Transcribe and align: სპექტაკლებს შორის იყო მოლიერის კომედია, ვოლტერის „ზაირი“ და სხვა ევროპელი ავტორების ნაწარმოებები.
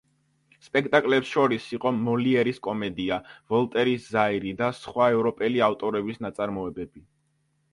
სპექტაკლებს 0.67 1.33
შორის 1.33 1.67
იყო 1.77 1.91
მოლიერის 1.97 2.57
კომედია, 2.67 3.19
ვოლტერის 3.55 4.09
„ზაირი“ 4.15 4.55
და 4.63 4.71
სხვა 4.79 5.11
ევროპელი 5.19 5.63
ავტორების 5.69 6.19
ნაწარმოებები. 6.27 7.07